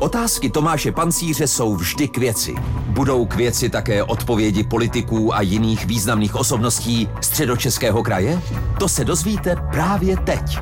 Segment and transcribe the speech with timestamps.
[0.00, 2.54] Otázky Tomáše Pancíře jsou vždy k věci.
[2.86, 8.40] Budou k věci také odpovědi politiků a jiných významných osobností středočeského kraje?
[8.78, 10.58] To se dozvíte právě teď.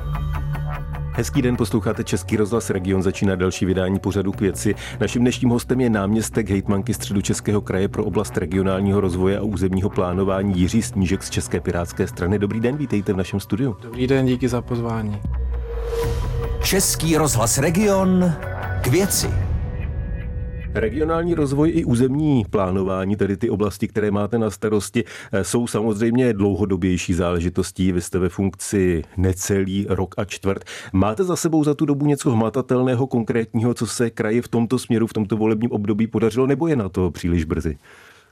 [1.12, 4.74] Hezký den, posloucháte Český rozhlas Region, začíná další vydání pořadu k věci.
[5.00, 9.90] Naším dnešním hostem je náměstek hejtmanky středu Českého kraje pro oblast regionálního rozvoje a územního
[9.90, 12.38] plánování Jiří Snížek z České pirátské strany.
[12.38, 13.76] Dobrý den, vítejte v našem studiu.
[13.82, 15.20] Dobrý den, díky za pozvání.
[16.62, 18.32] Český rozhlas Region
[18.82, 19.30] k věci.
[20.74, 26.32] Regionální rozvoj i územní plánování, tedy ty oblasti, které máte na starosti, eh, jsou samozřejmě
[26.32, 27.92] dlouhodobější záležitostí.
[27.92, 30.64] Vy jste ve funkci necelý rok a čtvrt.
[30.92, 35.06] Máte za sebou za tu dobu něco hmatatelného, konkrétního, co se kraji v tomto směru,
[35.06, 37.78] v tomto volebním období podařilo, nebo je na to příliš brzy?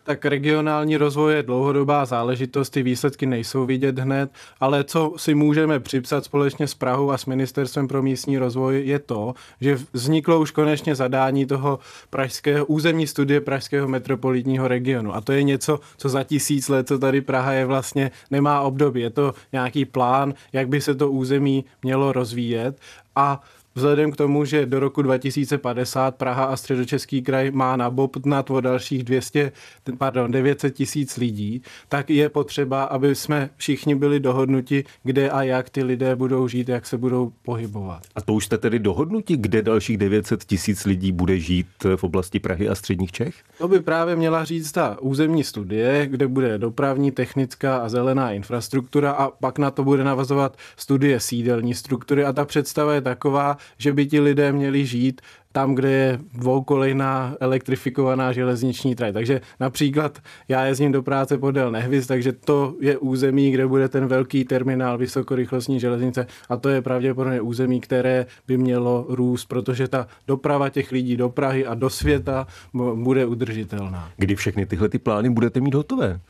[0.07, 5.81] Tak regionální rozvoj je dlouhodobá záležitost, ty výsledky nejsou vidět hned, ale co si můžeme
[5.81, 10.51] připsat společně s Prahou a s Ministerstvem pro místní rozvoj je to, že vzniklo už
[10.51, 11.79] konečně zadání toho
[12.11, 15.15] pražského územní studie pražského metropolitního regionu.
[15.15, 19.01] A to je něco, co za tisíc let, co tady Praha je vlastně, nemá období.
[19.01, 22.81] Je to nějaký plán, jak by se to území mělo rozvíjet.
[23.17, 23.41] A
[23.77, 29.05] Vzhledem k tomu, že do roku 2050 Praha a středočeský kraj má nabobtnat o dalších
[29.05, 29.53] 200,
[29.99, 35.71] pardon, 900 tisíc lidí, tak je potřeba, aby jsme všichni byli dohodnuti, kde a jak
[35.71, 38.03] ty lidé budou žít, jak se budou pohybovat.
[38.15, 42.41] A to už jste tedy dohodnuti, kde dalších 900 tisíc lidí bude žít v oblasti
[42.41, 43.35] Prahy a středních Čech?
[43.59, 49.11] To by právě měla říct ta územní studie, kde bude dopravní, technická a zelená infrastruktura
[49.11, 53.93] a pak na to bude navazovat studie sídelní struktury a ta představa je taková, že
[53.93, 59.15] by ti lidé měli žít tam, kde je dvoukolejná elektrifikovaná železniční trať.
[59.15, 60.19] Takže například
[60.49, 64.99] já jezdím do práce podél Nehviz, takže to je území, kde bude ten velký terminál
[64.99, 70.93] vysokorychlostní železnice a to je pravděpodobně území, které by mělo růst, protože ta doprava těch
[70.93, 72.47] lidí do Prahy a do světa
[72.95, 74.11] bude udržitelná.
[74.17, 76.21] Kdy všechny tyhle ty plány budete mít hotové?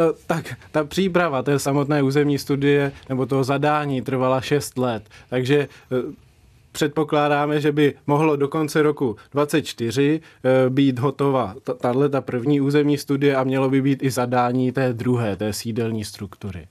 [0.00, 5.68] Eh, tak ta příprava té samotné územní studie nebo toho zadání trvala 6 let, takže
[5.92, 5.96] eh,
[6.72, 12.98] předpokládáme, že by mohlo do konce roku 2024 eh, být hotová tahle ta první územní
[12.98, 16.66] studie a mělo by být i zadání té druhé, té sídelní struktury.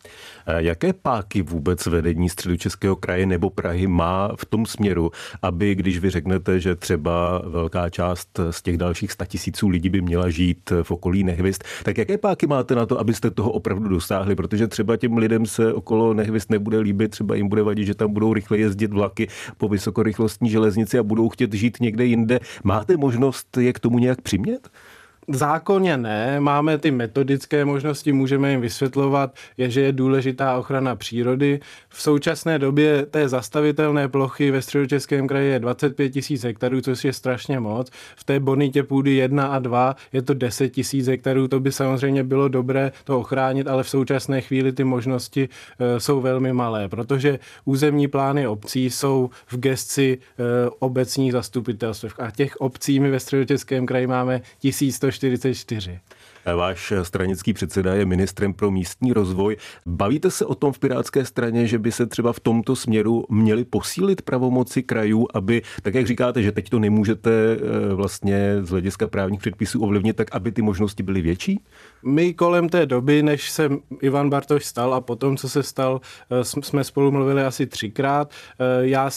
[0.57, 5.11] Jaké páky vůbec vedení středočeského kraje nebo Prahy má v tom směru,
[5.41, 10.29] aby když vy řeknete, že třeba velká část z těch dalších statisíců lidí by měla
[10.29, 14.35] žít v okolí Nehvist, tak jaké páky máte na to, abyste toho opravdu dosáhli?
[14.35, 18.13] Protože třeba těm lidem se okolo Nehvist nebude líbit, třeba jim bude vadit, že tam
[18.13, 19.27] budou rychle jezdit vlaky
[19.57, 22.39] po vysokorychlostní železnici a budou chtět žít někde jinde.
[22.63, 24.69] Máte možnost je k tomu nějak přimět?
[25.29, 31.59] Zákoně ne, máme ty metodické možnosti, můžeme jim vysvětlovat, je, že je důležitá ochrana přírody.
[31.89, 37.13] V současné době té zastavitelné plochy ve středočeském kraji je 25 tisíc hektarů, což je
[37.13, 37.91] strašně moc.
[38.15, 42.23] V té bonitě půdy 1 a 2 je to 10 tisíc hektarů, to by samozřejmě
[42.23, 47.39] bylo dobré to ochránit, ale v současné chvíli ty možnosti e, jsou velmi malé, protože
[47.65, 53.85] územní plány obcí jsou v gesci e, obecních zastupitelstv a těch obcí my ve středočeském
[53.85, 55.99] kraji máme 1100 44.
[56.55, 59.57] Váš stranický předseda je ministrem pro místní rozvoj.
[59.85, 63.65] Bavíte se o tom v Pirátské straně, že by se třeba v tomto směru měli
[63.65, 69.07] posílit pravomoci krajů, aby, tak jak říkáte, že teď to nemůžete eh, vlastně z hlediska
[69.07, 71.59] právních předpisů ovlivnit, tak aby ty možnosti byly větší?
[72.03, 73.69] My kolem té doby, než se
[74.01, 76.01] Ivan Bartoš stal a potom, co se stal,
[76.31, 78.31] eh, jsme spolu mluvili asi třikrát.
[78.31, 79.09] Eh, já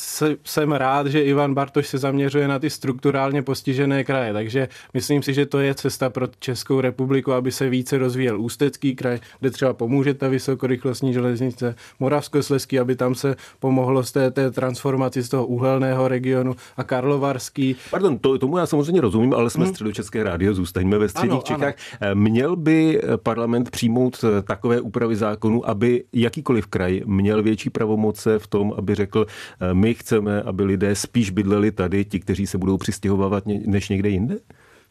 [0.44, 5.34] jsem rád, že Ivan Bartoš se zaměřuje na ty strukturálně postižené kraje, takže myslím si,
[5.34, 9.72] že to je cesta pro Českou republiku, aby se více rozvíjel Ústecký kraj, kde třeba
[9.72, 15.46] pomůže ta vysokorychlostní železnice, Moravskoslezský, aby tam se pomohlo z té, té transformaci z toho
[15.46, 17.76] uhelného regionu a Karlovarský.
[17.90, 19.74] Pardon, to, tomu já samozřejmě rozumím, ale jsme hmm.
[19.74, 21.74] středočeské rádio, zůstaňme ve středních ano, Čechách.
[22.00, 22.14] Ano.
[22.14, 28.46] Měl by by parlament přijmout takové úpravy zákonu, aby jakýkoliv kraj měl větší pravomoce v
[28.46, 29.26] tom, aby řekl,
[29.72, 34.36] my chceme, aby lidé spíš bydleli tady, ti, kteří se budou přistěhovávat než někde jinde?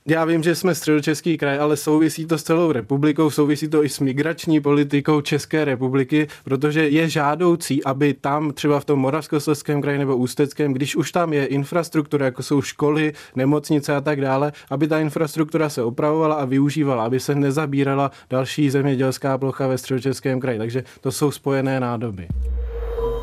[0.05, 3.89] Já vím, že jsme středočeský kraj, ale souvisí to s celou republikou, souvisí to i
[3.89, 9.97] s migrační politikou České republiky, protože je žádoucí, aby tam třeba v tom Moravskoslezském kraji
[9.97, 14.87] nebo Ústeckém, když už tam je infrastruktura, jako jsou školy, nemocnice a tak dále, aby
[14.87, 20.57] ta infrastruktura se opravovala a využívala, aby se nezabírala další zemědělská plocha ve středočeském kraji.
[20.57, 22.27] Takže to jsou spojené nádoby.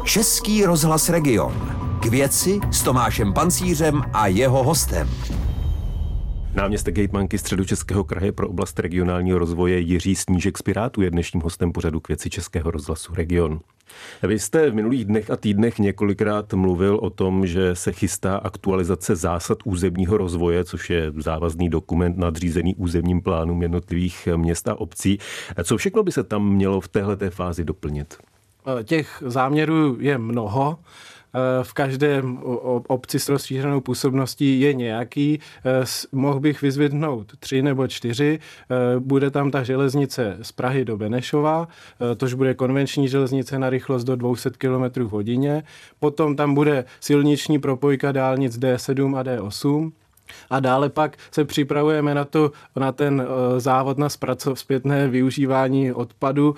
[0.05, 1.53] Český rozhlas Region.
[2.03, 5.09] K věci s Tomášem Pancířem a jeho hostem.
[6.59, 11.73] Náměstek hejtmanky středočeského kraje pro oblast regionálního rozvoje Jiří Snížek z Pirátu je dnešním hostem
[11.73, 13.61] pořadu k věci Českého rozhlasu Region.
[14.23, 19.17] Vy jste v minulých dnech a týdnech několikrát mluvil o tom, že se chystá aktualizace
[19.17, 25.19] zásad územního rozvoje, což je závazný dokument nadřízený územním plánům jednotlivých měst a obcí.
[25.65, 28.17] Co všechno by se tam mělo v téhle fázi doplnit?
[28.85, 30.79] Těch záměrů je mnoho.
[31.35, 32.39] Eh, v každém
[32.89, 35.41] obci s rozšířenou působností je nějaký.
[35.65, 38.39] Eh, mohl bych vyzvednout tři nebo čtyři.
[38.71, 41.69] Eh, bude tam ta železnice z Prahy do Benešova,
[42.17, 45.63] tož bude konvenční železnice na rychlost do 200 km hodině.
[46.01, 49.93] Potom tam bude silniční propojka dálnic D7 a D8.
[50.51, 53.27] A dále pak se připravujeme na, to, na ten
[53.59, 54.09] závod na
[54.55, 56.55] zpětné využívání odpadu,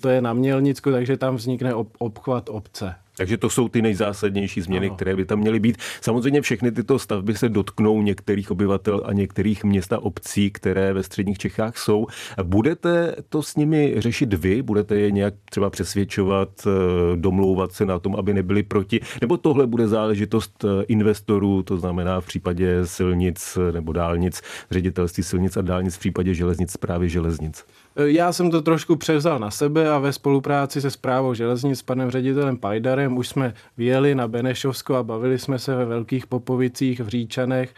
[0.00, 2.94] to je na Mělnicku, takže tam vznikne obchvat obce.
[3.16, 4.96] Takže to jsou ty nejzásadnější změny, ano.
[4.96, 5.76] které by tam měly být.
[6.00, 11.02] Samozřejmě všechny tyto stavby se dotknou některých obyvatel a některých měst a obcí, které ve
[11.02, 12.06] středních Čechách jsou.
[12.42, 14.62] Budete to s nimi řešit vy?
[14.62, 19.00] Budete je nějak třeba přesvědčovat, eh, domlouvat se na tom, aby nebyli proti?
[19.20, 25.56] Nebo tohle bude záležitost eh, investorů, to znamená v případě silnic nebo dálnic, ředitelství silnic
[25.56, 27.64] a dálnic, v případě železnic, právě železnic?
[27.96, 32.10] Já jsem to trošku převzal na sebe a ve spolupráci se zprávou železnic s panem
[32.10, 37.08] ředitelem Pajdarem už jsme vyjeli na Benešovsko a bavili jsme se ve Velkých Popovicích, v
[37.08, 37.74] Říčanech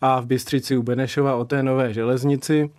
[0.00, 2.70] a v Bystřici u Benešova o té nové železnici.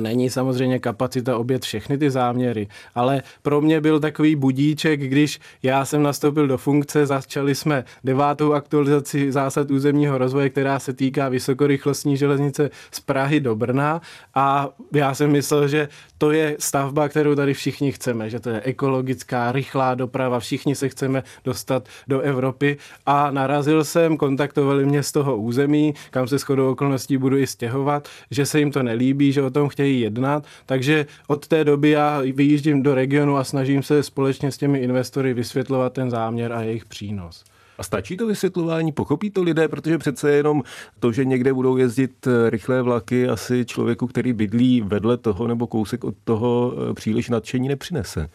[0.00, 5.84] Není samozřejmě kapacita obět všechny ty záměry, ale pro mě byl takový budíček, když já
[5.84, 12.16] jsem nastoupil do funkce, začali jsme devátou aktualizaci zásad územního rozvoje, která se týká vysokorychlostní
[12.16, 14.00] železnice z Prahy do Brna.
[14.34, 15.88] A já jsem myslel, že
[16.18, 20.88] to je stavba, kterou tady všichni chceme, že to je ekologická, rychlá doprava, všichni se
[20.88, 22.76] chceme dostat do Evropy.
[23.06, 28.08] A narazil jsem, kontaktovali mě z toho území, kam se shodou okolností budu i stěhovat,
[28.30, 32.20] že se jim to nelíbí, že o tom chtějí jednat, takže od té doby já
[32.20, 36.84] vyjíždím do regionu a snažím se společně s těmi investory vysvětlovat ten záměr a jejich
[36.84, 37.44] přínos.
[37.78, 38.92] A stačí to vysvětlování?
[38.92, 39.68] Pochopí to lidé?
[39.68, 40.62] Protože přece jenom
[41.00, 46.04] to, že někde budou jezdit rychlé vlaky, asi člověku, který bydlí vedle toho nebo kousek
[46.04, 48.28] od toho, příliš nadšení nepřinese.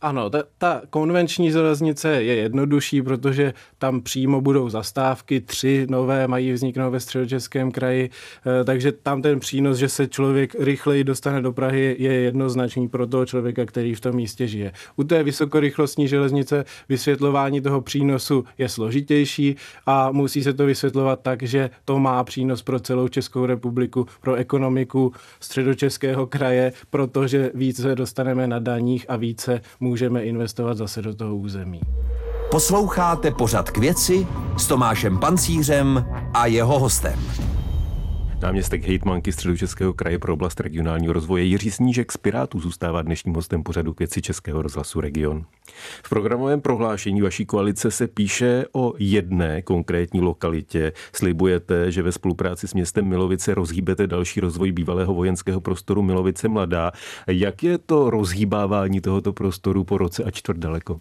[0.00, 6.52] Ano, ta, ta konvenční železnice je jednodušší, protože tam přímo budou zastávky, tři nové mají
[6.52, 8.10] vzniknout ve středočeském kraji,
[8.60, 13.06] eh, takže tam ten přínos, že se člověk rychleji dostane do Prahy, je jednoznačný pro
[13.06, 14.72] toho člověka, který v tom místě žije.
[14.96, 19.56] U té vysokorychlostní železnice vysvětlování toho přínosu je složitější
[19.86, 24.34] a musí se to vysvětlovat tak, že to má přínos pro celou Českou republiku, pro
[24.34, 31.36] ekonomiku středočeského kraje, protože více dostaneme na daních a více můžeme investovat zase do toho
[31.36, 31.80] území.
[32.50, 34.26] Posloucháte pořad k věci
[34.56, 36.04] s Tomášem Pancířem
[36.34, 37.47] a jeho hostem.
[38.42, 43.62] Náměstek hejtmanky Středočeského kraje pro oblast regionálního rozvoje Jiří Snížek z Pirátů zůstává dnešním hostem
[43.62, 45.44] pořadu k věci Českého rozhlasu Region.
[46.02, 50.92] V programovém prohlášení vaší koalice se píše o jedné konkrétní lokalitě.
[51.12, 56.92] Slibujete, že ve spolupráci s městem Milovice rozhýbete další rozvoj bývalého vojenského prostoru Milovice Mladá.
[57.26, 61.00] Jak je to rozhýbávání tohoto prostoru po roce a čtvrt daleko?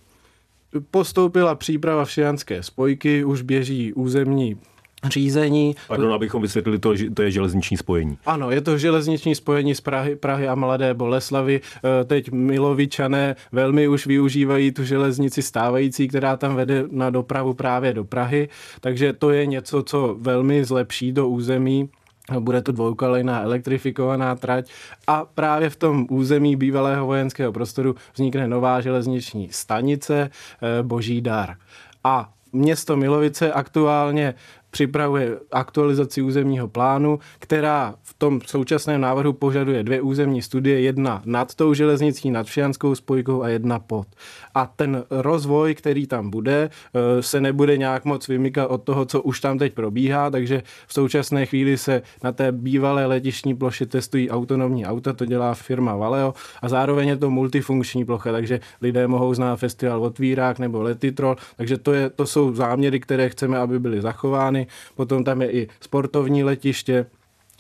[0.92, 4.57] Postoupila příprava všejanské spojky, už běží územní
[5.06, 5.76] řízení.
[5.88, 8.18] Pardon, abychom vysvětlili to, že to je železniční spojení.
[8.26, 11.62] Ano, je to železniční spojení z Prahy, Prahy a Mladé Boleslavy.
[12.02, 17.94] E, teď Milovičané velmi už využívají tu železnici stávající, která tam vede na dopravu právě
[17.94, 18.50] do Prahy,
[18.82, 21.90] takže to je něco, co velmi zlepší do území
[22.39, 24.70] bude to dvoukolejná elektrifikovaná trať
[25.08, 31.56] a právě v tom území bývalého vojenského prostoru vznikne nová železniční stanice e, Boží dar.
[32.04, 34.34] A město Milovice aktuálně
[34.77, 41.55] připravuje aktualizaci územního plánu, která v tom současném návrhu požaduje dvě územní studie, jedna nad
[41.55, 44.07] tou železnicí, nad Všianskou spojkou a jedna pod.
[44.55, 49.22] A ten rozvoj, který tam bude, eh, se nebude nějak moc vymykat od toho, co
[49.22, 54.29] už tam teď probíhá, takže v současné chvíli se na té bývalé letišní ploše testují
[54.29, 59.34] autonomní auta, to dělá firma Valeo a zároveň je to multifunkční plocha, takže lidé mohou
[59.34, 64.01] znát festival Otvírák nebo Letitrol, takže to, je, to jsou záměry, které chceme, aby byly
[64.01, 67.05] zachovány potom tam je i sportovní letiště,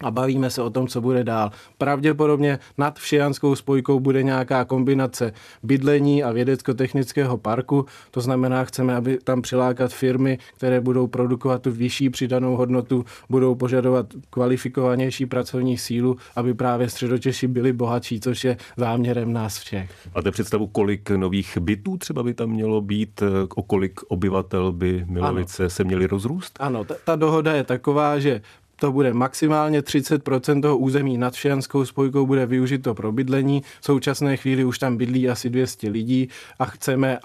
[0.03, 1.51] a bavíme se o tom, co bude dál.
[1.77, 7.85] Pravděpodobně nad Všijanskou spojkou bude nějaká kombinace bydlení a vědecko-technického parku.
[8.11, 13.55] To znamená, chceme, aby tam přilákat firmy, které budou produkovat tu vyšší přidanou hodnotu, budou
[13.55, 19.91] požadovat kvalifikovanější pracovní sílu, aby právě středočeši byli bohatší, což je záměrem nás všech.
[20.15, 23.23] Máte představu, kolik nových bytů třeba by tam mělo být,
[23.55, 25.69] o kolik obyvatel by Milovice ano.
[25.69, 26.57] se měli rozrůst?
[26.59, 28.41] Ano, ta, ta dohoda je taková, že
[28.79, 33.63] to bude maximálně 30% toho území nad Všejanskou spojkou bude využito pro bydlení.
[33.81, 36.29] V současné chvíli už tam bydlí asi 200 lidí
[36.59, 37.17] a chceme,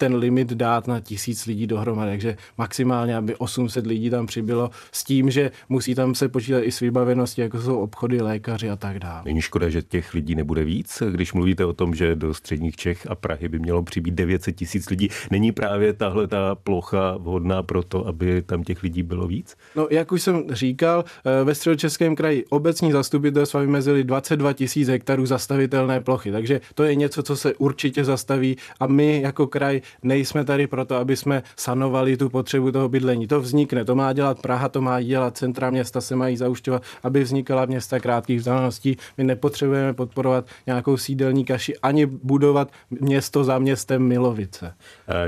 [0.00, 5.04] ten limit dát na tisíc lidí dohromady, takže maximálně, aby 800 lidí tam přibylo s
[5.04, 8.98] tím, že musí tam se počítat i s vybaveností, jako jsou obchody, lékaři a tak
[8.98, 9.22] dále.
[9.24, 13.06] Není škoda, že těch lidí nebude víc, když mluvíte o tom, že do středních Čech
[13.10, 15.08] a Prahy by mělo přibýt 900 tisíc lidí.
[15.30, 19.56] Není právě tahle ta plocha vhodná pro to, aby tam těch lidí bylo víc?
[19.76, 25.26] No, jak už jsem říkal, eh, ve středočeském kraji obecní zastupitelstva vymezili 22 tisíc hektarů
[25.26, 30.44] zastavitelné plochy, takže to je něco, co se určitě zastaví a my jako kraj nejsme
[30.44, 33.26] tady proto, aby jsme sanovali tu potřebu toho bydlení.
[33.26, 37.22] To vznikne, to má dělat Praha, to má dělat centra města, se mají zaušťovat, aby
[37.22, 38.96] vznikala města krátkých vzdáleností.
[39.18, 44.74] My nepotřebujeme podporovat nějakou sídelní kaši ani budovat město za městem Milovice.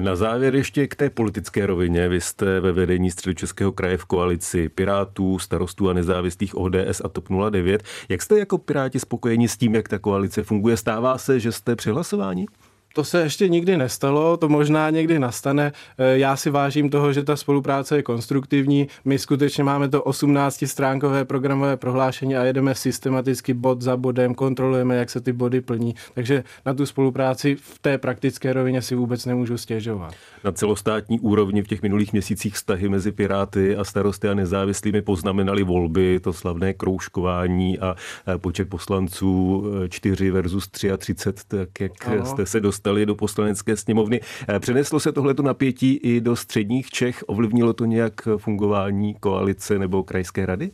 [0.01, 2.09] Na závěr ještě k té politické rovině.
[2.09, 7.29] Vy jste ve vedení středočeského kraje v koalici Pirátů, starostů a nezávislých ODS a TOP
[7.51, 7.83] 09.
[8.09, 10.77] Jak jste jako Piráti spokojeni s tím, jak ta koalice funguje?
[10.77, 12.47] Stává se, že jste při hlasování?
[12.95, 15.73] To se ještě nikdy nestalo, to možná někdy nastane.
[15.99, 18.89] E, já si vážím toho, že ta spolupráce je konstruktivní.
[19.05, 25.11] My skutečně máme to 18-stránkové programové prohlášení a jedeme systematicky bod za bodem, kontrolujeme, jak
[25.11, 25.95] se ty body plní.
[26.15, 30.15] Takže na tu spolupráci v té praktické rovině si vůbec nemůžu stěžovat.
[30.45, 35.63] Na celostátní úrovni v těch minulých měsících vztahy mezi Piráty a starosty a nezávislými poznamenali
[35.63, 37.97] volby, to slavné kroužkování a
[38.37, 41.15] počet poslanců 4 versus 33,
[41.49, 42.27] tak jak ano.
[42.27, 44.21] jste se dostali dostali do poslanecké sněmovny.
[44.49, 47.25] Eh, přeneslo se tohleto napětí i do středních Čech?
[47.27, 50.71] Ovlivnilo to nějak fungování koalice nebo krajské rady?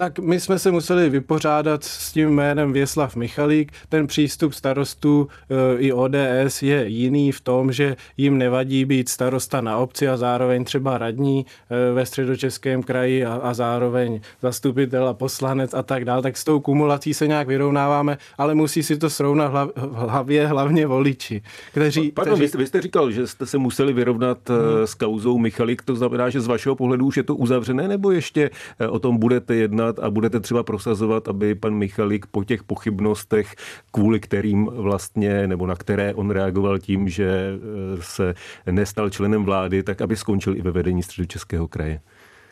[0.00, 3.72] Tak my jsme se museli vypořádat s tím jménem Věslav Michalík.
[3.88, 9.60] Ten přístup starostů e, i ODS je jiný v tom, že jim nevadí být starosta
[9.60, 15.14] na obci a zároveň třeba radní e, ve středočeském kraji a, a zároveň zastupitel a
[15.14, 16.22] poslanec a tak dále.
[16.22, 20.86] Tak s tou kumulací se nějak vyrovnáváme, ale musí si to srovnat v hlavě hlavně
[20.86, 22.12] voliči, kteří...
[22.12, 22.58] Pardon, kteří...
[22.58, 24.86] Vy, jste říkal, že jste se museli vyrovnat e, hmm.
[24.86, 28.50] s kauzou Michalik, to znamená, že z vašeho pohledu už je to uzavřené, nebo ještě
[28.90, 33.54] o tom budete jednat jednat a budete třeba prosazovat, aby pan Michalik po těch pochybnostech,
[33.90, 38.34] kvůli kterým vlastně, nebo na které on reagoval tím, že e, se
[38.70, 42.00] nestal členem vlády, tak aby skončil i ve vedení středočeského kraje?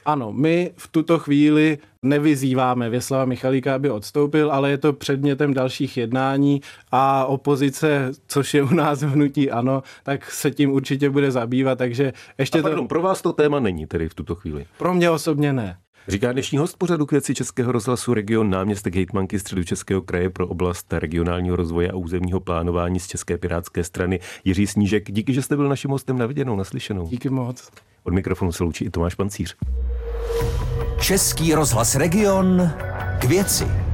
[0.05, 5.97] Ano, my v tuto chvíli nevyzýváme Věslava Michalíka, aby odstoupil, ale je to předmětem dalších
[5.97, 6.61] jednání
[6.93, 11.79] a opozice, což je u nás v hnutí ano, tak se tím určitě bude zabývat,
[11.79, 12.89] takže ještě a pardon, to...
[12.89, 14.67] pro vás to téma není tedy v tuto chvíli?
[14.79, 15.77] Pro mě osobně ne.
[16.09, 20.47] Říká dnešní host pořadu k věci Českého rozhlasu region náměstek hejtmanky středu Českého kraje pro
[20.49, 25.13] oblast regionálního rozvoje a územního plánování z České pirátské strany Jiří Snížek.
[25.13, 27.09] Díky, že jste byl naším hostem na viděnou, naslyšenou.
[27.09, 27.71] Díky moc.
[28.05, 29.57] Od mikrofonu se loučí i Tomáš Pancíř.
[31.01, 32.71] Český rozhlas region
[33.19, 33.88] k věci.